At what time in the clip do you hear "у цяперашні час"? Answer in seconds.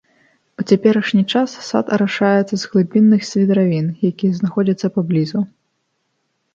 0.61-1.49